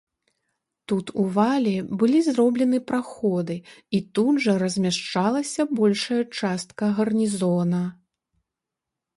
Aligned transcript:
Тут 0.91 1.11
у 1.23 1.25
вале 1.35 1.73
былі 2.03 2.21
зроблены 2.29 2.79
праходы, 2.91 3.57
і 3.99 4.01
тут 4.19 4.39
жа 4.47 4.55
размяшчалася 4.65 5.61
большая 5.81 6.21
частка 6.41 6.83
гарнізона. 7.03 7.83